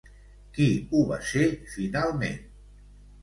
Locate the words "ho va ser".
0.95-1.45